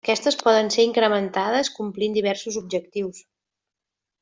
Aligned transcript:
Aquestes 0.05 0.37
poden 0.45 0.71
ser 0.75 0.85
incrementades 0.87 1.69
complint 1.77 2.17
diversos 2.17 2.59
objectius. 2.65 3.23